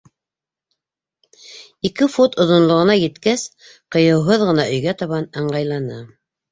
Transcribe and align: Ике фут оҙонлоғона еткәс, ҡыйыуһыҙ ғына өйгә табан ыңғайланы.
Ике 1.91 2.09
фут 2.15 2.39
оҙонлоғона 2.47 2.97
еткәс, 3.03 3.47
ҡыйыуһыҙ 3.99 4.51
ғына 4.51 4.69
өйгә 4.75 5.01
табан 5.05 5.35
ыңғайланы. 5.45 6.07